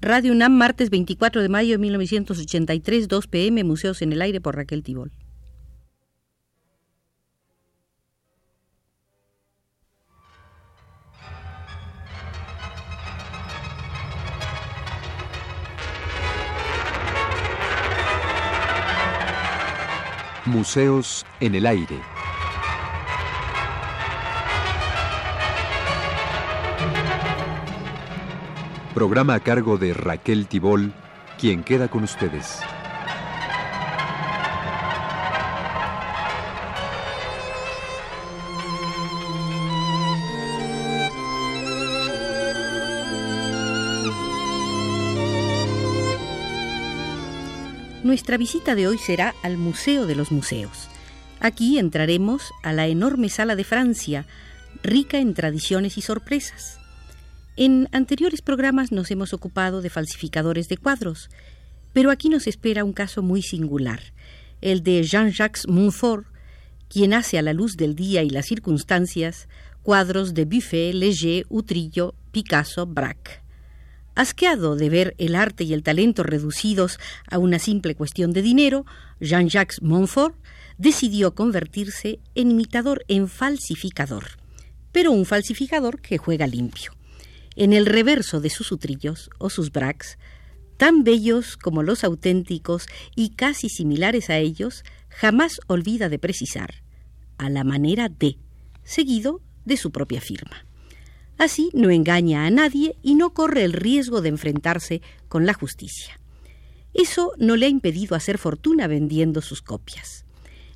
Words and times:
Radio 0.00 0.32
UNAM, 0.32 0.52
martes 0.52 0.90
24 0.90 1.40
de 1.42 1.48
mayo 1.48 1.72
de 1.72 1.78
1983, 1.78 3.08
2 3.08 3.26
pm, 3.26 3.64
Museos 3.64 4.02
en 4.02 4.12
el 4.12 4.22
Aire 4.22 4.40
por 4.40 4.56
Raquel 4.56 4.82
Tibol. 4.82 5.12
Museos 20.46 21.24
en 21.40 21.54
el 21.54 21.66
Aire. 21.66 22.13
Programa 28.94 29.34
a 29.34 29.40
cargo 29.40 29.76
de 29.76 29.92
Raquel 29.92 30.46
Tibol, 30.46 30.92
quien 31.36 31.64
queda 31.64 31.88
con 31.88 32.04
ustedes. 32.04 32.60
Nuestra 48.04 48.36
visita 48.36 48.76
de 48.76 48.86
hoy 48.86 48.98
será 48.98 49.34
al 49.42 49.56
Museo 49.56 50.06
de 50.06 50.14
los 50.14 50.30
Museos. 50.30 50.88
Aquí 51.40 51.80
entraremos 51.80 52.52
a 52.62 52.72
la 52.72 52.86
enorme 52.86 53.28
sala 53.28 53.56
de 53.56 53.64
Francia, 53.64 54.24
rica 54.84 55.18
en 55.18 55.34
tradiciones 55.34 55.98
y 55.98 56.02
sorpresas. 56.02 56.83
En 57.56 57.88
anteriores 57.92 58.42
programas 58.42 58.90
nos 58.90 59.12
hemos 59.12 59.32
ocupado 59.32 59.80
de 59.80 59.88
falsificadores 59.88 60.68
de 60.68 60.76
cuadros, 60.76 61.30
pero 61.92 62.10
aquí 62.10 62.28
nos 62.28 62.48
espera 62.48 62.82
un 62.82 62.92
caso 62.92 63.22
muy 63.22 63.42
singular, 63.42 64.00
el 64.60 64.82
de 64.82 65.04
Jean-Jacques 65.04 65.68
Montfort, 65.68 66.26
quien 66.88 67.14
hace 67.14 67.38
a 67.38 67.42
la 67.42 67.52
luz 67.52 67.76
del 67.76 67.94
día 67.94 68.24
y 68.24 68.30
las 68.30 68.46
circunstancias 68.46 69.48
cuadros 69.84 70.34
de 70.34 70.46
Buffet, 70.46 70.94
Léger, 70.94 71.46
Utrillo, 71.48 72.16
Picasso, 72.32 72.86
Braque. 72.86 73.40
Asqueado 74.16 74.74
de 74.74 74.90
ver 74.90 75.14
el 75.18 75.36
arte 75.36 75.62
y 75.62 75.74
el 75.74 75.84
talento 75.84 76.24
reducidos 76.24 76.98
a 77.30 77.38
una 77.38 77.60
simple 77.60 77.94
cuestión 77.94 78.32
de 78.32 78.42
dinero, 78.42 78.84
Jean-Jacques 79.20 79.80
Montfort 79.80 80.34
decidió 80.76 81.36
convertirse 81.36 82.18
en 82.34 82.50
imitador, 82.50 83.04
en 83.06 83.28
falsificador, 83.28 84.24
pero 84.90 85.12
un 85.12 85.24
falsificador 85.24 86.00
que 86.00 86.18
juega 86.18 86.48
limpio 86.48 86.90
en 87.56 87.72
el 87.72 87.86
reverso 87.86 88.40
de 88.40 88.50
sus 88.50 88.72
utrillos 88.72 89.30
o 89.38 89.50
sus 89.50 89.70
braques, 89.70 90.18
tan 90.76 91.04
bellos 91.04 91.56
como 91.56 91.82
los 91.82 92.04
auténticos 92.04 92.86
y 93.14 93.30
casi 93.30 93.68
similares 93.68 94.30
a 94.30 94.38
ellos, 94.38 94.84
jamás 95.08 95.60
olvida 95.66 96.08
de 96.08 96.18
precisar, 96.18 96.82
a 97.38 97.48
la 97.50 97.64
manera 97.64 98.08
de, 98.08 98.38
seguido 98.82 99.40
de 99.64 99.76
su 99.76 99.90
propia 99.90 100.20
firma. 100.20 100.66
Así 101.38 101.70
no 101.72 101.90
engaña 101.90 102.46
a 102.46 102.50
nadie 102.50 102.96
y 103.02 103.14
no 103.14 103.30
corre 103.30 103.64
el 103.64 103.72
riesgo 103.72 104.20
de 104.20 104.28
enfrentarse 104.28 105.02
con 105.28 105.46
la 105.46 105.54
justicia. 105.54 106.20
Eso 106.92 107.32
no 107.38 107.56
le 107.56 107.66
ha 107.66 107.68
impedido 107.68 108.14
hacer 108.14 108.38
fortuna 108.38 108.86
vendiendo 108.86 109.42
sus 109.42 109.62
copias. 109.62 110.24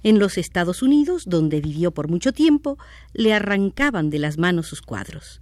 En 0.03 0.19
los 0.19 0.37
Estados 0.37 0.83
Unidos, 0.83 1.25
donde 1.27 1.61
vivió 1.61 1.93
por 1.93 2.09
mucho 2.09 2.33
tiempo, 2.33 2.77
le 3.13 3.35
arrancaban 3.35 4.11
de 4.11 4.19
las 4.19 4.39
manos 4.39 4.67
sus 4.67 4.83
cuadros. 4.83 5.41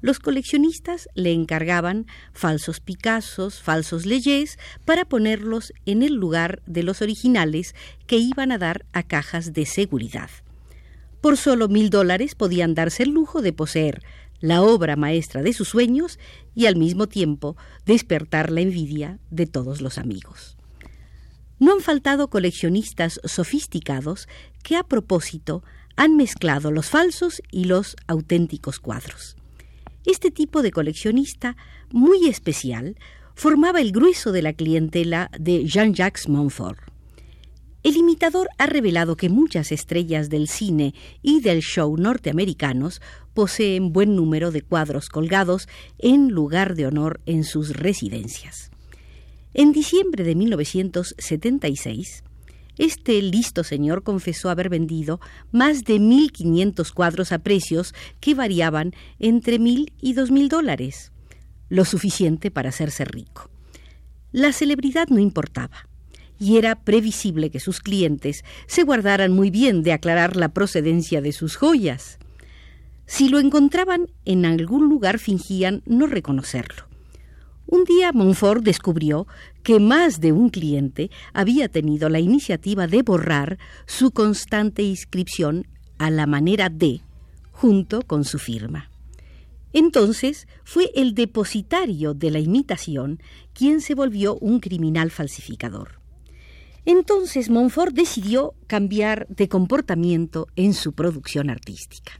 Los 0.00 0.20
coleccionistas 0.20 1.08
le 1.14 1.32
encargaban 1.32 2.06
falsos 2.32 2.80
Picassos, 2.80 3.60
falsos 3.60 4.06
Leyés, 4.06 4.58
para 4.84 5.04
ponerlos 5.04 5.72
en 5.86 6.02
el 6.02 6.14
lugar 6.14 6.62
de 6.66 6.84
los 6.84 7.02
originales 7.02 7.74
que 8.06 8.16
iban 8.16 8.52
a 8.52 8.58
dar 8.58 8.86
a 8.92 9.02
cajas 9.02 9.52
de 9.52 9.66
seguridad. 9.66 10.30
Por 11.20 11.36
solo 11.36 11.68
mil 11.68 11.90
dólares 11.90 12.36
podían 12.36 12.74
darse 12.74 13.02
el 13.02 13.10
lujo 13.10 13.42
de 13.42 13.52
poseer 13.52 14.02
la 14.40 14.62
obra 14.62 14.94
maestra 14.94 15.42
de 15.42 15.52
sus 15.52 15.68
sueños 15.68 16.20
y 16.54 16.66
al 16.66 16.76
mismo 16.76 17.08
tiempo 17.08 17.56
despertar 17.84 18.52
la 18.52 18.60
envidia 18.60 19.18
de 19.30 19.46
todos 19.46 19.80
los 19.80 19.98
amigos. 19.98 20.56
No 21.58 21.72
han 21.72 21.80
faltado 21.80 22.30
coleccionistas 22.30 23.20
sofisticados 23.24 24.28
que 24.62 24.76
a 24.76 24.84
propósito 24.84 25.64
han 25.96 26.16
mezclado 26.16 26.70
los 26.70 26.86
falsos 26.86 27.42
y 27.50 27.64
los 27.64 27.96
auténticos 28.06 28.78
cuadros. 28.78 29.37
Este 30.08 30.30
tipo 30.30 30.62
de 30.62 30.70
coleccionista, 30.70 31.54
muy 31.92 32.28
especial, 32.28 32.96
formaba 33.34 33.82
el 33.82 33.92
grueso 33.92 34.32
de 34.32 34.40
la 34.40 34.54
clientela 34.54 35.30
de 35.38 35.66
Jean-Jacques 35.66 36.30
Montfort. 36.30 36.78
El 37.82 37.94
imitador 37.94 38.48
ha 38.56 38.64
revelado 38.64 39.16
que 39.16 39.28
muchas 39.28 39.70
estrellas 39.70 40.30
del 40.30 40.48
cine 40.48 40.94
y 41.20 41.42
del 41.42 41.60
show 41.60 41.94
norteamericanos 41.98 43.02
poseen 43.34 43.92
buen 43.92 44.16
número 44.16 44.50
de 44.50 44.62
cuadros 44.62 45.10
colgados 45.10 45.68
en 45.98 46.30
lugar 46.30 46.74
de 46.74 46.86
honor 46.86 47.20
en 47.26 47.44
sus 47.44 47.76
residencias. 47.76 48.70
En 49.52 49.72
diciembre 49.72 50.24
de 50.24 50.34
1976, 50.34 52.24
este 52.78 53.20
listo 53.20 53.64
señor 53.64 54.02
confesó 54.02 54.50
haber 54.50 54.68
vendido 54.68 55.20
más 55.52 55.84
de 55.84 55.96
1.500 55.96 56.92
cuadros 56.92 57.32
a 57.32 57.40
precios 57.40 57.94
que 58.20 58.34
variaban 58.34 58.94
entre 59.18 59.58
mil 59.58 59.92
y 60.00 60.14
dos 60.14 60.30
mil 60.30 60.48
dólares, 60.48 61.12
lo 61.68 61.84
suficiente 61.84 62.50
para 62.50 62.70
hacerse 62.70 63.04
rico. 63.04 63.50
La 64.32 64.52
celebridad 64.52 65.08
no 65.08 65.18
importaba, 65.18 65.88
y 66.38 66.56
era 66.56 66.76
previsible 66.76 67.50
que 67.50 67.60
sus 67.60 67.80
clientes 67.80 68.44
se 68.66 68.84
guardaran 68.84 69.32
muy 69.32 69.50
bien 69.50 69.82
de 69.82 69.92
aclarar 69.92 70.36
la 70.36 70.50
procedencia 70.50 71.20
de 71.20 71.32
sus 71.32 71.56
joyas. 71.56 72.18
Si 73.06 73.28
lo 73.28 73.38
encontraban 73.38 74.08
en 74.24 74.44
algún 74.44 74.88
lugar 74.88 75.18
fingían 75.18 75.82
no 75.86 76.06
reconocerlo. 76.06 76.87
Un 77.70 77.84
día 77.84 78.12
Montfort 78.12 78.64
descubrió 78.64 79.26
que 79.62 79.78
más 79.78 80.20
de 80.20 80.32
un 80.32 80.48
cliente 80.48 81.10
había 81.34 81.68
tenido 81.68 82.08
la 82.08 82.18
iniciativa 82.18 82.86
de 82.86 83.02
borrar 83.02 83.58
su 83.84 84.10
constante 84.10 84.82
inscripción 84.82 85.66
a 85.98 86.08
la 86.08 86.26
manera 86.26 86.70
de, 86.70 87.02
junto 87.52 88.00
con 88.00 88.24
su 88.24 88.38
firma. 88.38 88.90
Entonces 89.74 90.48
fue 90.64 90.90
el 90.94 91.14
depositario 91.14 92.14
de 92.14 92.30
la 92.30 92.38
imitación 92.38 93.20
quien 93.52 93.82
se 93.82 93.94
volvió 93.94 94.38
un 94.38 94.60
criminal 94.60 95.10
falsificador. 95.10 96.00
Entonces 96.86 97.50
Montfort 97.50 97.94
decidió 97.94 98.54
cambiar 98.66 99.26
de 99.28 99.46
comportamiento 99.50 100.46
en 100.56 100.72
su 100.72 100.94
producción 100.94 101.50
artística. 101.50 102.12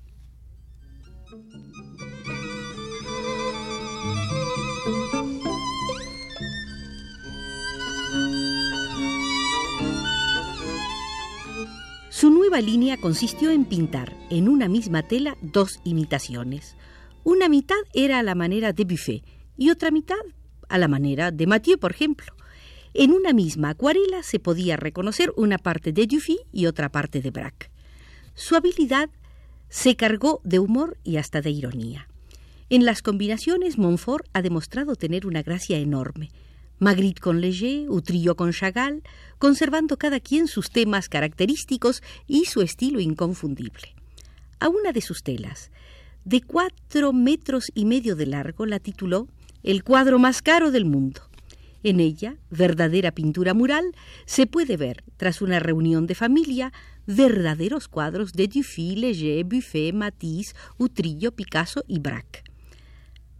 Nueva 12.48 12.64
línea 12.64 12.97
consistió 12.97 13.50
en 13.50 13.66
pintar 13.66 14.16
en 14.31 14.48
una 14.48 14.69
misma 14.69 15.03
tela 15.03 15.36
dos 15.42 15.81
imitaciones. 15.84 16.76
Una 17.22 17.47
mitad 17.47 17.76
era 17.92 18.20
a 18.20 18.22
la 18.22 18.34
manera 18.34 18.72
de 18.72 18.86
Buffet 18.86 19.22
y 19.59 19.69
otra 19.69 19.91
mitad 19.91 20.16
a 20.70 20.78
la 20.78 20.88
manera 20.88 21.31
de 21.31 21.47
Mathieu, 21.47 21.78
por 21.78 21.91
ejemplo. 21.91 22.32
En 22.94 23.12
una 23.12 23.34
misma 23.34 23.69
acuarela 23.69 24.22
se 24.22 24.41
podía 24.41 24.78
reconocer 24.78 25.31
una 25.36 25.59
parte 25.59 25.92
de 25.92 26.06
Dufy 26.06 26.38
y 26.50 26.64
otra 26.64 26.88
parte 26.88 27.20
de 27.20 27.31
Braque. 27.31 27.70
Su 28.32 28.56
habilidad 28.56 29.10
se 29.69 29.97
cargó 29.97 30.41
de 30.42 30.59
humor 30.59 30.97
y 31.04 31.19
hasta 31.19 31.42
de 31.42 31.50
ironía. 31.50 32.09
En 32.70 32.86
las 32.86 33.03
combinaciones, 33.03 33.77
Montfort 33.77 34.27
ha 34.33 34.41
demostrado 34.41 34.97
tener 34.97 35.27
una 35.27 35.42
gracia 35.42 35.77
enorme. 35.77 36.30
Magritte 36.78 37.21
con 37.21 37.41
Léger, 37.41 37.91
Utrillo 37.91 38.36
con 38.36 38.53
Chagall, 38.53 39.03
conservando 39.39 39.97
cada 39.97 40.21
quien 40.21 40.47
sus 40.47 40.71
temas 40.71 41.09
característicos 41.09 42.03
y 42.27 42.45
su 42.45 42.63
estilo 42.63 43.01
inconfundible. 43.01 43.95
A 44.60 44.69
una 44.69 44.92
de 44.92 45.01
sus 45.01 45.22
telas, 45.22 45.71
de 46.25 46.41
cuatro 46.41 47.13
metros 47.13 47.72
y 47.75 47.84
medio 47.84 48.15
de 48.15 48.27
largo, 48.27 48.66
la 48.66 48.78
tituló 48.78 49.27
El 49.63 49.83
cuadro 49.83 50.19
más 50.19 50.41
caro 50.42 50.71
del 50.71 50.84
mundo. 50.84 51.22
En 51.83 52.01
ella, 52.01 52.36
verdadera 52.51 53.13
pintura 53.13 53.54
mural, 53.54 53.95
se 54.27 54.47
puede 54.47 54.77
ver, 54.77 55.04
tras 55.16 55.42
una 55.42 55.59
reunión 55.59 56.07
de 56.07 56.15
familia, 56.15 56.72
verdaderos 57.07 57.89
cuadros 57.89 58.33
de 58.33 58.48
Dufy, 58.48 58.95
Léger, 58.97 59.45
Buffet, 59.45 59.92
Matisse, 59.92 60.54
Utrillo, 60.77 61.33
Picasso 61.33 61.84
y 61.89 61.98
Braque. 62.01 62.42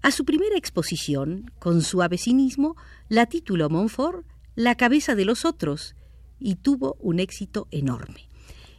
A 0.09 0.11
su 0.11 0.25
primera 0.25 0.57
exposición, 0.57 1.53
con 1.59 1.83
suave 1.83 2.17
cinismo, 2.17 2.77
la 3.11 3.27
tituló 3.27 3.69
Montfort 3.69 4.25
La 4.55 4.75
cabeza 4.75 5.15
de 5.15 5.27
los 5.27 5.45
otros 5.45 5.95
y 6.41 6.55
tuvo 6.55 6.97
un 6.99 7.21
éxito 7.21 7.69
enorme. 7.71 8.27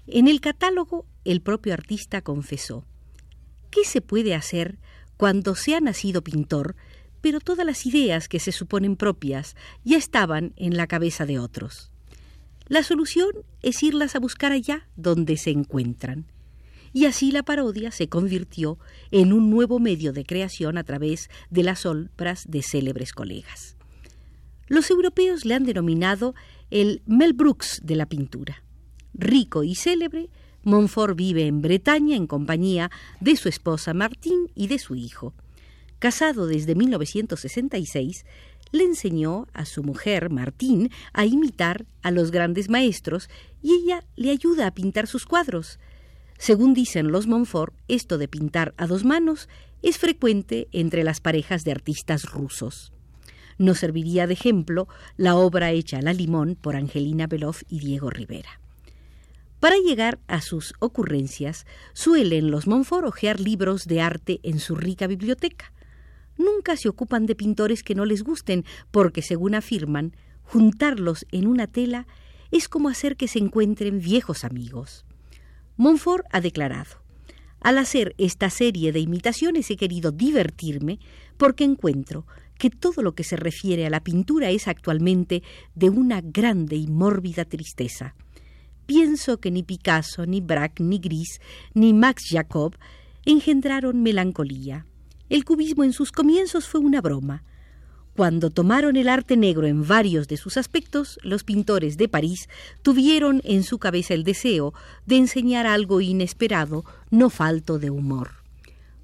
En 0.07 0.27
el 0.27 0.41
catálogo, 0.41 1.05
el 1.25 1.41
propio 1.41 1.75
artista 1.75 2.23
confesó, 2.23 2.83
¿qué 3.69 3.83
se 3.85 4.01
puede 4.01 4.33
hacer 4.33 4.79
cuando 5.17 5.53
se 5.53 5.75
ha 5.75 5.81
nacido 5.81 6.23
pintor, 6.23 6.75
pero 7.21 7.39
todas 7.39 7.63
las 7.63 7.85
ideas 7.85 8.27
que 8.27 8.39
se 8.39 8.51
suponen 8.51 8.95
propias 8.95 9.55
ya 9.83 9.97
estaban 9.97 10.53
en 10.55 10.77
la 10.77 10.87
cabeza 10.87 11.27
de 11.27 11.37
otros. 11.37 11.91
La 12.65 12.81
solución 12.81 13.29
es 13.61 13.83
irlas 13.83 14.15
a 14.15 14.19
buscar 14.19 14.51
allá 14.51 14.87
donde 14.95 15.37
se 15.37 15.51
encuentran. 15.51 16.25
Y 16.93 17.05
así 17.05 17.31
la 17.31 17.43
parodia 17.43 17.91
se 17.91 18.09
convirtió 18.09 18.79
en 19.11 19.33
un 19.33 19.49
nuevo 19.49 19.79
medio 19.79 20.13
de 20.13 20.25
creación 20.25 20.77
a 20.77 20.83
través 20.83 21.29
de 21.49 21.63
las 21.63 21.85
obras 21.85 22.45
de 22.47 22.63
célebres 22.63 23.13
colegas. 23.13 23.75
Los 24.67 24.89
europeos 24.89 25.45
le 25.45 25.55
han 25.55 25.65
denominado 25.65 26.35
el 26.69 27.01
Mel 27.05 27.33
Brooks 27.33 27.81
de 27.83 27.95
la 27.95 28.05
pintura. 28.05 28.63
Rico 29.13 29.63
y 29.63 29.75
célebre, 29.75 30.29
Montfort 30.63 31.15
vive 31.15 31.47
en 31.47 31.61
Bretaña 31.61 32.15
en 32.15 32.27
compañía 32.27 32.91
de 33.19 33.35
su 33.35 33.49
esposa 33.49 33.93
Martín 33.93 34.51
y 34.55 34.67
de 34.67 34.77
su 34.77 34.95
hijo. 34.95 35.33
Casado 35.99 36.47
desde 36.47 36.75
1966, 36.75 38.25
le 38.71 38.83
enseñó 38.83 39.47
a 39.53 39.65
su 39.65 39.83
mujer, 39.83 40.29
Martín, 40.29 40.91
a 41.13 41.25
imitar 41.25 41.85
a 42.01 42.11
los 42.11 42.31
grandes 42.31 42.69
maestros 42.69 43.29
y 43.61 43.73
ella 43.73 44.03
le 44.15 44.29
ayuda 44.29 44.67
a 44.67 44.73
pintar 44.73 45.07
sus 45.07 45.25
cuadros. 45.25 45.79
Según 46.39 46.73
dicen 46.73 47.11
los 47.11 47.27
Montfort, 47.27 47.75
esto 47.87 48.17
de 48.17 48.27
pintar 48.27 48.73
a 48.77 48.87
dos 48.87 49.05
manos 49.05 49.47
es 49.83 49.99
frecuente 49.99 50.67
entre 50.71 51.03
las 51.03 51.21
parejas 51.21 51.63
de 51.63 51.71
artistas 51.71 52.23
rusos. 52.23 52.91
Nos 53.59 53.77
serviría 53.77 54.25
de 54.25 54.33
ejemplo 54.33 54.87
la 55.17 55.35
obra 55.35 55.69
hecha 55.69 55.99
a 55.99 56.01
la 56.01 56.13
limón 56.13 56.55
por 56.59 56.75
Angelina 56.75 57.27
Beloff 57.27 57.61
y 57.69 57.79
Diego 57.79 58.09
Rivera. 58.09 58.59
Para 59.59 59.75
llegar 59.77 60.17
a 60.25 60.41
sus 60.41 60.73
ocurrencias, 60.79 61.67
suelen 61.93 62.49
los 62.49 62.65
Montfort 62.65 63.05
hojear 63.05 63.39
libros 63.39 63.85
de 63.85 64.01
arte 64.01 64.39
en 64.41 64.59
su 64.59 64.75
rica 64.75 65.05
biblioteca 65.05 65.71
nunca 66.39 66.77
se 66.77 66.89
ocupan 66.89 67.27
de 67.27 67.35
pintores 67.35 67.83
que 67.83 67.93
no 67.93 68.05
les 68.05 68.23
gusten, 68.23 68.65
porque, 68.89 69.21
según 69.21 69.53
afirman, 69.53 70.15
juntarlos 70.43 71.27
en 71.31 71.45
una 71.45 71.67
tela 71.67 72.07
es 72.49 72.67
como 72.67 72.89
hacer 72.89 73.15
que 73.15 73.27
se 73.27 73.37
encuentren 73.37 73.99
viejos 73.99 74.43
amigos. 74.43 75.05
Montfort 75.79 76.25
ha 76.33 76.41
declarado, 76.41 76.97
al 77.61 77.77
hacer 77.77 78.13
esta 78.17 78.49
serie 78.49 78.91
de 78.91 78.99
imitaciones 78.99 79.71
he 79.71 79.77
querido 79.77 80.11
divertirme 80.11 80.99
porque 81.37 81.63
encuentro 81.63 82.27
que 82.57 82.69
todo 82.69 83.01
lo 83.01 83.15
que 83.15 83.23
se 83.23 83.37
refiere 83.37 83.85
a 83.85 83.89
la 83.89 84.01
pintura 84.01 84.49
es 84.49 84.67
actualmente 84.67 85.41
de 85.75 85.89
una 85.89 86.19
grande 86.19 86.75
y 86.75 86.87
mórbida 86.87 87.45
tristeza. 87.45 88.13
Pienso 88.87 89.37
que 89.37 89.51
ni 89.51 89.63
Picasso, 89.63 90.25
ni 90.25 90.41
Braque, 90.41 90.83
ni 90.83 90.99
Gris, 90.99 91.39
ni 91.73 91.93
Max 91.93 92.23
Jacob 92.29 92.75
engendraron 93.23 94.03
melancolía. 94.03 94.85
El 95.29 95.45
cubismo 95.45 95.85
en 95.85 95.93
sus 95.93 96.11
comienzos 96.11 96.67
fue 96.67 96.81
una 96.81 96.99
broma. 96.99 97.45
Cuando 98.19 98.49
tomaron 98.49 98.97
el 98.97 99.07
arte 99.07 99.37
negro 99.37 99.65
en 99.65 99.87
varios 99.87 100.27
de 100.27 100.35
sus 100.35 100.57
aspectos, 100.57 101.21
los 101.23 101.45
pintores 101.45 101.95
de 101.95 102.09
París 102.09 102.49
tuvieron 102.81 103.41
en 103.45 103.63
su 103.63 103.77
cabeza 103.77 104.13
el 104.13 104.25
deseo 104.25 104.73
de 105.05 105.15
enseñar 105.15 105.65
algo 105.65 106.01
inesperado, 106.01 106.83
no 107.11 107.29
falto 107.29 107.79
de 107.79 107.89
humor. 107.89 108.31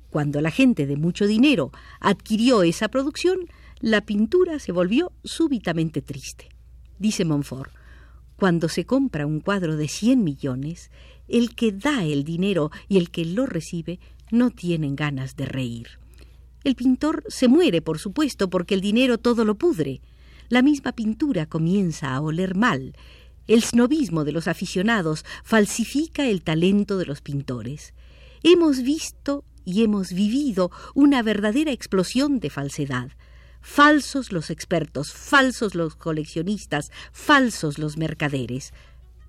Cuando 0.10 0.42
la 0.42 0.52
gente 0.52 0.86
de 0.86 0.98
mucho 0.98 1.28
dinero 1.28 1.72
adquirió 2.02 2.64
esa 2.64 2.90
producción, 2.90 3.40
la 3.80 4.02
pintura 4.02 4.60
se 4.60 4.74
volvió 4.74 5.14
súbitamente 5.24 6.02
triste. 6.02 6.50
Dice 7.00 7.24
Montfort, 7.24 7.72
cuando 8.36 8.68
se 8.68 8.86
compra 8.86 9.26
un 9.26 9.40
cuadro 9.40 9.78
de 9.78 9.88
cien 9.88 10.26
millones, 10.26 10.92
el 11.30 11.56
que 11.56 11.72
da 11.72 12.04
el 12.04 12.26
dinero 12.26 12.70
y 12.90 12.98
el 12.98 13.12
que 13.12 13.24
lo 13.24 13.46
recibe 13.46 14.02
no 14.30 14.50
tienen 14.50 14.98
ganas 14.98 15.38
de 15.38 15.46
reír. 15.46 15.88
El 16.66 16.76
pintor 16.76 17.24
se 17.28 17.48
muere, 17.48 17.84
por 17.84 18.00
supuesto, 18.00 18.50
porque 18.50 18.74
el 18.74 18.82
dinero 18.82 19.20
todo 19.20 19.46
lo 19.46 19.54
pudre. 19.54 20.02
La 20.50 20.64
misma 20.64 20.94
pintura 20.94 21.46
comienza 21.46 22.16
a 22.16 22.20
oler 22.20 22.56
mal. 22.56 22.96
El 23.48 23.62
snobismo 23.62 24.24
de 24.24 24.32
los 24.32 24.48
aficionados 24.48 25.26
falsifica 25.44 26.26
el 26.26 26.42
talento 26.42 26.98
de 26.98 27.06
los 27.06 27.22
pintores. 27.22 27.94
Hemos 28.42 28.82
visto 28.82 29.44
y 29.64 29.84
hemos 29.84 30.12
vivido 30.12 30.72
una 30.96 31.22
verdadera 31.22 31.72
explosión 31.72 32.40
de 32.40 32.50
falsedad. 32.50 33.12
Falsos 33.62 34.32
los 34.32 34.50
expertos, 34.50 35.14
falsos 35.14 35.76
los 35.76 35.96
coleccionistas, 35.96 36.92
falsos 37.12 37.78
los 37.78 37.96
mercaderes. 37.96 38.74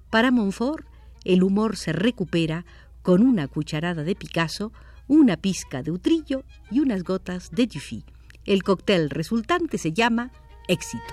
Para 0.09 0.31
Montfort, 0.31 0.87
el 1.25 1.43
humor 1.43 1.77
se 1.77 1.93
recupera 1.93 2.65
con 3.03 3.23
una 3.23 3.47
cucharada 3.47 4.05
de 4.05 4.15
Picasso 4.15 4.73
una 5.09 5.37
pizca 5.37 5.83
de 5.83 5.91
utrillo 5.91 6.45
y 6.71 6.81
unas 6.81 7.03
gotas 7.03 7.51
de 7.51 7.67
Dufy. 7.67 8.05
El 8.45 8.63
cóctel 8.63 9.11
resultante 9.11 9.79
se 9.79 9.93
llama 9.93 10.31
éxito. 10.69 11.05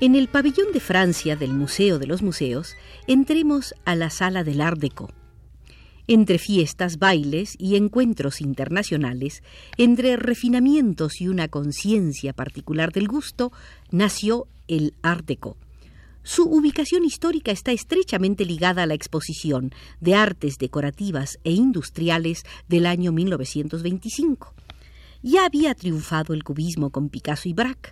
En 0.00 0.14
el 0.14 0.28
pabellón 0.28 0.72
de 0.72 0.80
Francia 0.80 1.36
del 1.36 1.54
Museo 1.54 1.98
de 1.98 2.06
los 2.06 2.20
Museos, 2.20 2.76
entremos 3.06 3.74
a 3.84 3.94
la 3.94 4.10
sala 4.10 4.44
del 4.44 4.60
Art 4.60 4.78
Deco 4.78 5.10
entre 6.06 6.38
fiestas, 6.38 6.98
bailes 6.98 7.54
y 7.58 7.76
encuentros 7.76 8.40
internacionales, 8.40 9.42
entre 9.76 10.16
refinamientos 10.16 11.20
y 11.20 11.28
una 11.28 11.48
conciencia 11.48 12.32
particular 12.32 12.92
del 12.92 13.08
gusto, 13.08 13.52
nació 13.90 14.46
el 14.68 14.94
Art 15.02 15.26
Deco. 15.26 15.56
Su 16.22 16.44
ubicación 16.44 17.04
histórica 17.04 17.52
está 17.52 17.72
estrechamente 17.72 18.46
ligada 18.46 18.84
a 18.84 18.86
la 18.86 18.94
exposición 18.94 19.72
de 20.00 20.14
artes 20.14 20.56
decorativas 20.56 21.38
e 21.44 21.52
industriales 21.52 22.44
del 22.66 22.86
año 22.86 23.12
1925. 23.12 24.54
Ya 25.22 25.44
había 25.44 25.74
triunfado 25.74 26.32
el 26.32 26.42
cubismo 26.42 26.90
con 26.90 27.10
Picasso 27.10 27.48
y 27.48 27.52
Braque. 27.52 27.90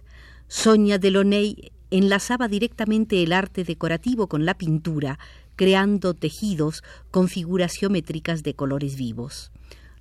Sonia 0.48 0.98
Delaunay 0.98 1.72
enlazaba 1.90 2.48
directamente 2.48 3.22
el 3.22 3.34
arte 3.34 3.64
decorativo 3.64 4.26
con 4.28 4.46
la 4.46 4.54
pintura, 4.54 5.18
creando 5.56 6.14
tejidos 6.14 6.82
con 7.10 7.28
figuras 7.28 7.74
geométricas 7.74 8.42
de 8.42 8.54
colores 8.54 8.96
vivos. 8.96 9.52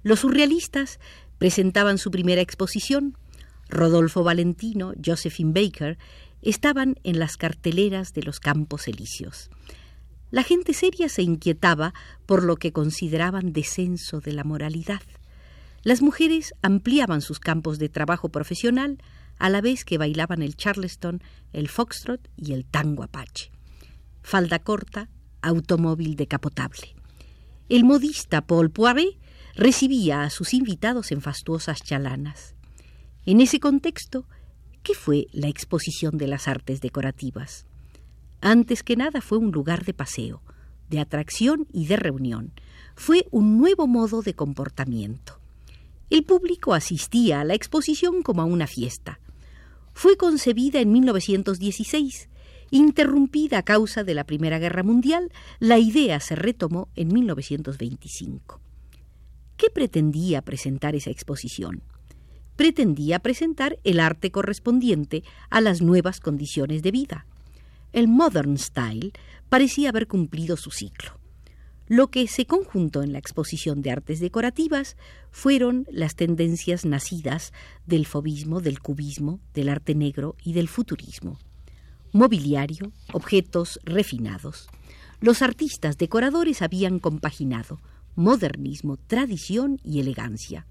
Los 0.03 0.21
surrealistas 0.21 1.00
presentaban 1.38 1.98
su 1.98 2.12
primera 2.12 2.42
exposición. 2.42 3.18
Rodolfo 3.69 4.24
Valentino, 4.24 4.94
Josephine 5.03 5.53
Baker, 5.53 5.98
estaban 6.42 6.95
en 7.03 7.19
las 7.19 7.38
carteleras 7.38 8.13
de 8.13 8.24
los 8.24 8.39
campos 8.39 8.88
elíseos. 8.88 9.50
La 10.31 10.44
gente 10.44 10.73
seria 10.73 11.09
se 11.09 11.23
inquietaba 11.23 11.94
por 12.25 12.44
lo 12.44 12.56
que 12.56 12.71
consideraban 12.71 13.54
descenso 13.54 14.21
de 14.21 14.33
la 14.33 14.44
moralidad. 14.44 15.02
Las 15.83 16.02
mujeres 16.02 16.54
ampliaban 16.61 17.21
sus 17.21 17.40
campos 17.40 17.80
de 17.80 17.90
trabajo 17.90 18.30
profesional 18.30 18.97
a 19.40 19.49
la 19.49 19.61
vez 19.61 19.83
que 19.83 19.97
bailaban 19.97 20.42
el 20.42 20.56
charleston, 20.56 21.21
el 21.52 21.68
foxtrot 21.68 22.30
y 22.37 22.54
el 22.54 22.66
tango 22.66 23.04
apache. 23.04 23.52
Falda 24.21 24.59
corta, 24.59 25.09
automóvil 25.42 26.16
decapotable. 26.16 26.95
El 27.69 27.83
modista 27.83 28.42
Paul 28.42 28.69
Poiret 28.69 29.18
recibía 29.56 30.24
a 30.24 30.30
sus 30.30 30.54
invitados 30.54 31.12
en 31.12 31.21
fastuosas 31.21 31.81
chalanas. 31.81 32.56
En 33.26 33.42
ese 33.42 33.60
contexto, 33.60 34.26
¿qué 34.83 34.94
fue 34.94 35.28
la 35.31 35.48
exposición 35.48 36.18
de 36.18 36.28
las 36.28 36.48
artes 36.48 36.81
decorativas? 36.81 37.66
Antes 38.42 38.83
que 38.83 38.95
nada 38.95 39.21
fue 39.21 39.38
un 39.38 39.52
lugar 39.52 39.86
de 39.86 39.94
paseo, 39.94 40.42
de 40.90 41.00
atracción 41.00 41.68
y 41.71 41.86
de 41.86 41.95
reunión. 41.95 42.52
Fue 42.95 43.26
un 43.31 43.57
nuevo 43.57 43.88
modo 43.88 44.21
de 44.21 44.33
comportamiento. 44.33 45.40
El 46.10 46.24
público 46.24 46.74
asistía 46.74 47.40
a 47.40 47.45
la 47.45 47.54
exposición 47.54 48.21
como 48.21 48.42
a 48.42 48.45
una 48.45 48.68
fiesta. 48.68 49.19
Fue 49.94 50.18
concebida 50.18 50.81
en 50.81 50.92
1916 50.92 52.30
Interrumpida 52.73 53.57
a 53.57 53.63
causa 53.63 54.06
de 54.06 54.13
la 54.13 54.23
Primera 54.23 54.57
Guerra 54.57 54.81
Mundial, 54.81 55.30
la 55.59 55.78
idea 55.78 56.21
se 56.21 56.37
retomó 56.37 56.87
en 56.95 57.09
1925. 57.09 58.61
¿Qué 59.57 59.69
pretendía 59.69 60.42
presentar 60.42 60.95
esa 60.95 61.09
exposición? 61.09 61.83
Pretendía 62.56 63.19
presentar 63.19 63.78
el 63.83 63.99
arte 63.99 64.31
correspondiente 64.31 65.23
a 65.49 65.59
las 65.59 65.81
nuevas 65.81 66.21
condiciones 66.21 66.81
de 66.81 66.92
vida. 66.92 67.25
El 67.92 68.07
Modern 68.07 68.57
Style 68.57 69.11
parecía 69.49 69.90
haber 69.90 70.07
cumplido 70.07 70.56
su 70.56 70.71
ciclo. 70.71 71.19
Lo 71.90 72.07
que 72.07 72.25
se 72.28 72.45
conjuntó 72.45 73.04
en 73.04 73.11
la 73.11 73.19
exposición 73.19 73.81
de 73.81 73.92
artes 73.92 74.21
decorativas 74.21 74.95
fueron 75.30 75.85
las 75.92 76.16
tendencias 76.16 76.85
nacidas 76.85 77.51
del 77.85 78.06
fobismo, 78.06 78.61
del 78.61 78.80
cubismo, 78.80 79.42
del 79.54 79.68
arte 79.68 79.94
negro 79.94 80.37
y 80.42 80.54
del 80.54 80.69
futurismo 80.69 81.37
mobiliario, 82.11 82.91
objetos 83.13 83.80
refinados. 83.83 84.68
Los 85.19 85.41
artistas 85.41 85.97
decoradores 85.97 86.61
habían 86.61 86.99
compaginado 86.99 87.80
modernismo, 88.15 88.97
tradición 88.97 89.80
y 89.83 89.99
elegancia. 89.99 90.68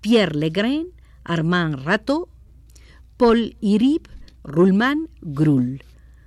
Pierre 0.00 0.36
Legrain, 0.36 0.88
Armand 1.24 1.84
Rateau, 1.84 2.28
Paul 3.16 3.56
Irib, 3.60 4.08
Rullman, 4.42 5.08
Grull. 5.20 5.82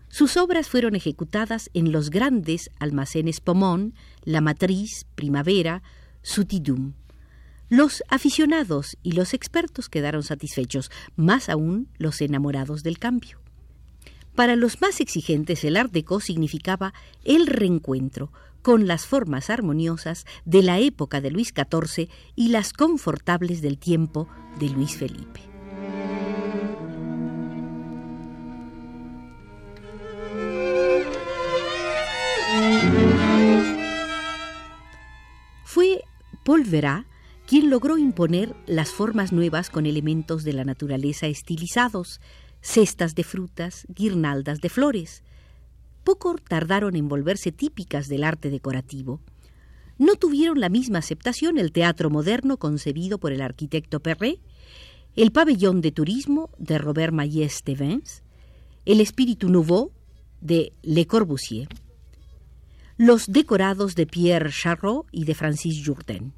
Sus 0.08 0.38
obras 0.38 0.70
fueron 0.70 0.96
ejecutadas 0.96 1.70
en 1.74 1.92
los 1.92 2.10
grandes 2.10 2.70
almacenes 2.80 3.42
Pomón, 3.42 3.94
La 4.24 4.40
Matriz, 4.40 5.06
Primavera, 5.16 5.84
Sutidum. 6.22 6.94
Los 7.68 8.04
aficionados 8.10 8.96
y 9.04 9.14
los 9.14 9.34
expertos 9.34 9.90
quedaron 9.90 10.24
satisfechos, 10.24 10.92
más 11.16 11.50
aún 11.50 11.90
los 11.98 12.22
enamorados 12.22 12.84
del 12.84 13.00
cambio. 13.00 13.45
Para 14.36 14.58
los 14.58 14.82
más 14.82 15.00
exigentes 15.00 15.64
el 15.64 15.78
Art 15.78 15.92
Deco 15.92 16.20
significaba 16.20 16.94
el 17.24 17.48
reencuentro 17.48 18.32
con 18.62 18.86
las 18.86 19.06
formas 19.06 19.50
armoniosas 19.50 20.26
de 20.44 20.62
la 20.62 20.80
época 20.80 21.22
de 21.22 21.32
Luis 21.32 21.54
XIV 21.56 22.10
y 22.36 22.50
las 22.50 22.74
confortables 22.74 23.62
del 23.62 23.78
tiempo 23.78 24.28
de 24.60 24.70
Luis 24.70 24.98
Felipe. 24.98 25.40
Fue 35.64 36.04
Paul 36.44 36.64
Verá 36.64 37.06
quien 37.46 37.70
logró 37.70 37.98
imponer 37.98 38.56
las 38.66 38.90
formas 38.90 39.32
nuevas 39.32 39.70
con 39.70 39.86
elementos 39.86 40.44
de 40.44 40.54
la 40.54 40.64
naturaleza 40.64 41.28
estilizados, 41.28 42.20
cestas 42.66 43.14
de 43.14 43.24
frutas, 43.24 43.86
guirnaldas 43.90 44.60
de 44.60 44.70
flores. 44.70 45.22
Poco 46.04 46.36
tardaron 46.36 46.96
en 46.96 47.08
volverse 47.08 47.52
típicas 47.52 48.08
del 48.08 48.24
arte 48.24 48.50
decorativo. 48.50 49.22
No 50.00 50.16
tuvieron 50.16 50.60
la 50.60 50.70
misma 50.70 51.00
aceptación 51.00 51.60
el 51.60 51.72
teatro 51.72 52.10
moderno 52.10 52.58
concebido 52.58 53.20
por 53.20 53.32
el 53.32 53.42
arquitecto 53.42 54.00
Perret, 54.00 54.40
el 55.16 55.32
pabellón 55.32 55.80
de 55.82 55.92
turismo 55.92 56.50
de 56.58 56.80
Robert 56.80 57.14
Mayet 57.14 57.50
Stevens, 57.50 58.24
el 58.86 59.00
espíritu 59.00 59.48
nouveau 59.48 59.92
de 60.42 60.74
Le 60.82 61.06
Corbusier, 61.06 61.70
los 62.98 63.28
decorados 63.28 63.94
de 63.94 64.08
Pierre 64.08 64.50
Charrot 64.52 65.06
y 65.12 65.26
de 65.26 65.36
Francis 65.36 65.86
Jourdain. 65.86 66.34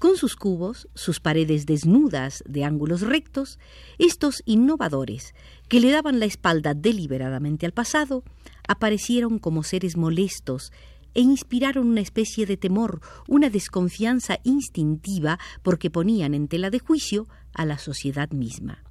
Con 0.00 0.16
sus 0.16 0.34
cubos, 0.34 0.88
sus 0.94 1.20
paredes 1.20 1.66
desnudas 1.66 2.42
de 2.46 2.64
ángulos 2.64 3.02
rectos, 3.02 3.58
estos 3.98 4.42
innovadores, 4.46 5.34
que 5.68 5.78
le 5.78 5.90
daban 5.90 6.20
la 6.20 6.24
espalda 6.24 6.72
deliberadamente 6.72 7.66
al 7.66 7.72
pasado, 7.72 8.24
aparecieron 8.66 9.38
como 9.38 9.62
seres 9.62 9.98
molestos 9.98 10.72
e 11.12 11.20
inspiraron 11.20 11.86
una 11.86 12.00
especie 12.00 12.46
de 12.46 12.56
temor, 12.56 13.02
una 13.28 13.50
desconfianza 13.50 14.38
instintiva 14.42 15.38
porque 15.62 15.90
ponían 15.90 16.32
en 16.32 16.48
tela 16.48 16.70
de 16.70 16.78
juicio 16.78 17.28
a 17.52 17.66
la 17.66 17.76
sociedad 17.76 18.30
misma. 18.30 18.82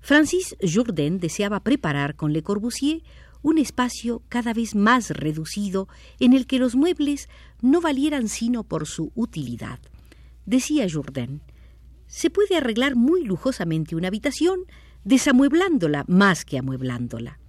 Francis 0.00 0.56
Jourdain 0.60 1.20
deseaba 1.20 1.60
preparar 1.60 2.16
con 2.16 2.32
Le 2.32 2.42
Corbusier 2.42 3.04
un 3.42 3.58
espacio 3.58 4.22
cada 4.28 4.54
vez 4.54 4.74
más 4.74 5.10
reducido 5.10 5.86
en 6.18 6.32
el 6.32 6.48
que 6.48 6.58
los 6.58 6.74
muebles 6.74 7.28
no 7.62 7.80
valieran 7.80 8.26
sino 8.28 8.64
por 8.64 8.88
su 8.88 9.12
utilidad 9.14 9.78
Decía 10.46 10.86
Jourdain, 10.88 11.42
se 12.06 12.30
puede 12.30 12.56
arreglar 12.56 12.94
muy 12.94 13.24
lujosamente 13.24 13.96
una 13.96 14.08
habitación 14.08 14.60
desamueblándola 15.02 16.04
más 16.06 16.44
que 16.44 16.56
amueblándola. 16.56 17.40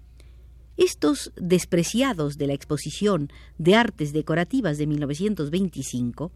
Estos 0.78 1.32
despreciados 1.36 2.40
de 2.40 2.48
la 2.48 2.54
exposición 2.54 3.32
de 3.60 3.76
artes 3.76 4.14
decorativas 4.14 4.80
de 4.80 4.88
1925, 4.88 6.32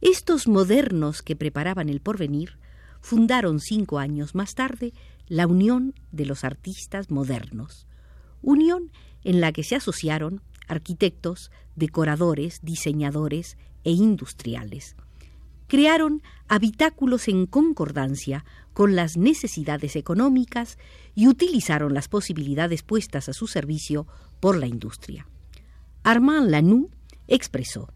estos 0.00 0.48
modernos 0.48 1.22
que 1.22 1.36
preparaban 1.36 1.88
el 1.88 2.00
porvenir, 2.00 2.58
fundaron 3.00 3.60
cinco 3.60 4.00
años 4.00 4.34
más 4.34 4.54
tarde 4.56 4.92
la 5.28 5.46
Unión 5.46 5.94
de 6.10 6.26
los 6.26 6.42
Artistas 6.42 7.10
Modernos, 7.10 7.86
unión 8.42 8.90
en 9.22 9.40
la 9.40 9.52
que 9.52 9.62
se 9.62 9.76
asociaron 9.76 10.42
arquitectos, 10.66 11.52
decoradores, 11.76 12.60
diseñadores 12.62 13.56
e 13.84 13.92
industriales 13.92 14.96
crearon 15.70 16.20
habitáculos 16.48 17.28
en 17.28 17.46
concordancia 17.46 18.44
con 18.72 18.96
las 18.96 19.16
necesidades 19.16 19.94
económicas 19.94 20.78
y 21.14 21.28
utilizaron 21.28 21.94
las 21.94 22.08
posibilidades 22.08 22.82
puestas 22.82 23.28
a 23.28 23.32
su 23.32 23.46
servicio 23.46 24.08
por 24.40 24.56
la 24.56 24.66
industria. 24.66 25.28
Armand 26.02 26.50
Lanoux 26.50 26.90
expresó 27.28 27.88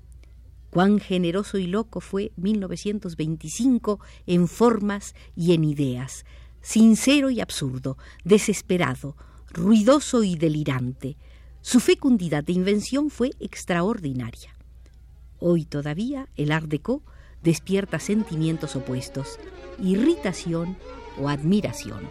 cuán 0.70 1.00
generoso 1.00 1.58
y 1.58 1.66
loco 1.66 1.98
fue 2.00 2.30
1925 2.36 3.98
en 4.28 4.46
formas 4.46 5.16
y 5.34 5.52
en 5.52 5.64
ideas, 5.64 6.24
sincero 6.62 7.28
y 7.28 7.40
absurdo, 7.40 7.98
desesperado, 8.22 9.16
ruidoso 9.52 10.22
y 10.22 10.36
delirante. 10.36 11.16
Su 11.60 11.80
fecundidad 11.80 12.44
de 12.44 12.52
invención 12.52 13.10
fue 13.10 13.32
extraordinaria. 13.40 14.54
Hoy 15.40 15.64
todavía 15.64 16.28
el 16.36 16.52
Art 16.52 16.68
Deco 16.68 17.02
despierta 17.44 17.98
sentimientos 18.00 18.74
opuestos, 18.74 19.38
irritación 19.78 20.76
o 21.18 21.28
admiración. 21.28 22.08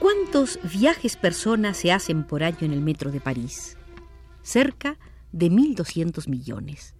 ¿Cuántos 0.00 0.58
viajes 0.64 1.16
personas 1.16 1.76
se 1.76 1.92
hacen 1.92 2.24
por 2.24 2.42
año 2.42 2.58
en 2.62 2.72
el 2.72 2.80
metro 2.80 3.12
de 3.12 3.20
París? 3.20 3.76
Cerca 4.42 4.98
de 5.30 5.50
1.200 5.50 6.28
millones. 6.28 6.94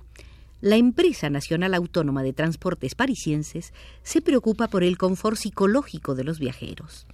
La 0.60 0.76
empresa 0.76 1.28
nacional 1.28 1.74
autónoma 1.74 2.22
de 2.22 2.32
transportes 2.32 2.94
parisienses 2.94 3.72
se 4.02 4.22
preocupa 4.22 4.68
por 4.68 4.84
el 4.84 4.96
confort 4.96 5.36
psicológico 5.36 6.14
de 6.14 6.24
los 6.24 6.38
viajeros 6.38 7.06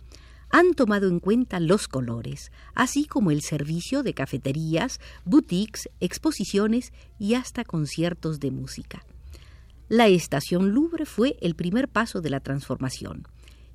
han 0.54 0.74
tomado 0.74 1.08
en 1.08 1.18
cuenta 1.18 1.58
los 1.58 1.88
colores, 1.88 2.52
así 2.76 3.06
como 3.06 3.32
el 3.32 3.42
servicio 3.42 4.04
de 4.04 4.14
cafeterías, 4.14 5.00
boutiques, 5.24 5.88
exposiciones 5.98 6.92
y 7.18 7.34
hasta 7.34 7.64
conciertos 7.64 8.38
de 8.38 8.52
música. 8.52 9.04
La 9.88 10.06
estación 10.06 10.72
Louvre 10.72 11.06
fue 11.06 11.36
el 11.40 11.56
primer 11.56 11.88
paso 11.88 12.20
de 12.20 12.30
la 12.30 12.38
transformación. 12.38 13.26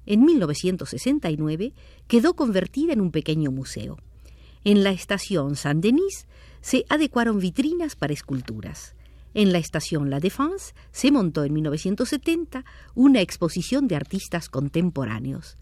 En 0.06 0.24
1969 0.24 1.74
quedó 2.08 2.34
convertida 2.34 2.94
en 2.94 3.02
un 3.02 3.12
pequeño 3.12 3.52
museo. 3.52 3.98
En 4.64 4.82
la 4.86 4.92
estación 4.92 5.58
Saint-Denis 5.58 6.28
se 6.62 6.86
adecuaron 6.88 7.40
vitrinas 7.40 7.98
para 7.98 8.14
esculturas. 8.14 8.96
En 9.34 9.52
la 9.52 9.58
estación 9.58 10.10
La 10.10 10.22
Défense 10.22 10.74
se 10.94 11.12
montó 11.12 11.44
en 11.44 11.52
1970 11.56 12.64
una 12.96 13.20
exposición 13.20 13.90
de 13.90 13.98
artistas 13.98 14.48
contemporáneos. 14.48 15.58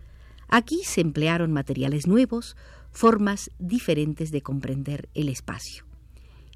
Aquí 0.47 0.81
se 0.83 1.01
emplearon 1.01 1.51
materiales 1.51 2.07
nuevos, 2.07 2.55
formas 2.91 3.51
diferentes 3.59 4.31
de 4.31 4.41
comprender 4.41 5.09
el 5.13 5.29
espacio. 5.29 5.85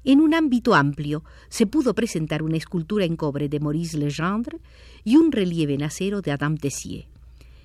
En 0.04 0.20
un 0.20 0.34
ámbito 0.34 0.74
amplio 0.74 1.22
se 1.48 1.66
pudo 1.66 1.94
presentar 1.94 2.42
una 2.42 2.56
escultura 2.56 3.04
en 3.04 3.16
cobre 3.16 3.48
de 3.48 3.60
Maurice 3.60 3.98
Legendre 3.98 4.58
y 5.04 5.16
un 5.16 5.30
relieve 5.30 5.74
en 5.74 5.84
acero 5.84 6.22
de 6.22 6.32
Adam 6.32 6.56
Tessier. 6.56 7.06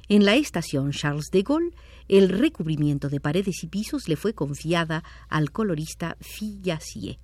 En 0.10 0.24
la 0.24 0.36
estación 0.36 0.92
Charles 0.92 1.32
de 1.32 1.42
Gaulle, 1.42 1.76
el 2.08 2.30
recubrimiento 2.30 3.10
de 3.10 3.20
paredes 3.20 3.64
y 3.64 3.68
pisos 3.68 4.08
le 4.08 4.16
fue 4.16 4.34
confiada 4.34 5.04
al 5.30 5.52
colorista 5.52 6.16
Fillassier. 6.22 7.18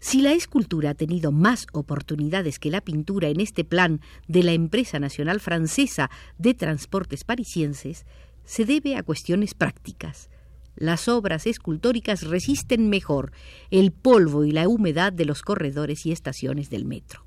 Si 0.00 0.22
la 0.22 0.32
escultura 0.32 0.90
ha 0.90 0.94
tenido 0.94 1.30
más 1.30 1.66
oportunidades 1.72 2.58
que 2.58 2.70
la 2.70 2.80
pintura 2.80 3.28
en 3.28 3.38
este 3.38 3.64
plan 3.64 4.00
de 4.26 4.42
la 4.42 4.52
empresa 4.52 4.98
nacional 4.98 5.40
francesa 5.40 6.10
de 6.38 6.54
transportes 6.54 7.22
parisienses, 7.24 8.06
se 8.44 8.64
debe 8.64 8.96
a 8.96 9.02
cuestiones 9.02 9.52
prácticas. 9.52 10.30
Las 10.74 11.06
obras 11.08 11.46
escultóricas 11.46 12.22
resisten 12.22 12.88
mejor 12.88 13.32
el 13.70 13.92
polvo 13.92 14.44
y 14.44 14.52
la 14.52 14.66
humedad 14.68 15.12
de 15.12 15.26
los 15.26 15.42
corredores 15.42 16.06
y 16.06 16.12
estaciones 16.12 16.70
del 16.70 16.86
metro. 16.86 17.22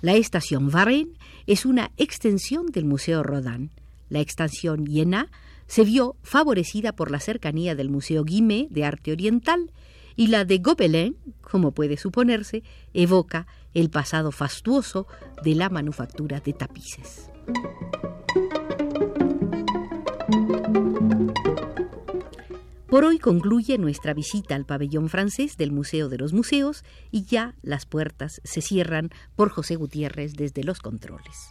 La 0.00 0.14
estación 0.14 0.70
Varennes 0.70 1.18
es 1.46 1.66
una 1.66 1.92
extensión 1.98 2.66
del 2.66 2.86
Museo 2.86 3.22
Rodin. 3.22 3.70
La 4.08 4.20
extensión 4.20 4.86
Iéna 4.86 5.30
se 5.66 5.84
vio 5.84 6.16
favorecida 6.22 6.92
por 6.92 7.10
la 7.10 7.20
cercanía 7.20 7.74
del 7.74 7.90
Museo 7.90 8.24
Guimet 8.24 8.70
de 8.70 8.84
Arte 8.84 9.12
Oriental 9.12 9.70
y 10.16 10.28
la 10.28 10.44
de 10.44 10.58
Gobelin, 10.58 11.16
como 11.52 11.72
puede 11.72 11.98
suponerse, 11.98 12.62
evoca 12.94 13.46
el 13.74 13.90
pasado 13.90 14.32
fastuoso 14.32 15.06
de 15.44 15.54
la 15.54 15.68
manufactura 15.68 16.40
de 16.40 16.54
tapices. 16.54 17.30
Por 22.88 23.04
hoy 23.04 23.18
concluye 23.18 23.76
nuestra 23.76 24.14
visita 24.14 24.54
al 24.54 24.64
pabellón 24.64 25.10
francés 25.10 25.58
del 25.58 25.72
Museo 25.72 26.08
de 26.08 26.16
los 26.16 26.32
Museos 26.32 26.84
y 27.10 27.24
ya 27.24 27.54
las 27.60 27.84
puertas 27.84 28.40
se 28.44 28.62
cierran 28.62 29.10
por 29.36 29.50
José 29.50 29.76
Gutiérrez 29.76 30.32
desde 30.32 30.64
los 30.64 30.80
controles. 30.80 31.50